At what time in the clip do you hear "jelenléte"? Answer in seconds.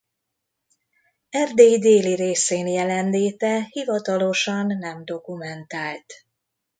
2.67-3.67